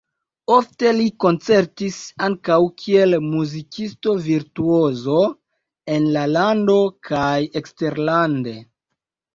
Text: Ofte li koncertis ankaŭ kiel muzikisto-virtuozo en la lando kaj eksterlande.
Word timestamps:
Ofte 0.53 0.93
li 0.99 1.03
koncertis 1.25 1.99
ankaŭ 2.29 2.57
kiel 2.85 3.15
muzikisto-virtuozo 3.27 5.19
en 5.99 6.11
la 6.19 6.27
lando 6.35 6.81
kaj 7.11 7.33
eksterlande. 7.63 8.59